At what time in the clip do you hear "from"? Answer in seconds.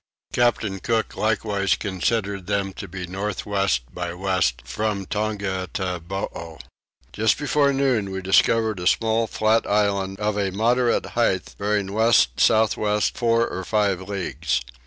4.65-5.05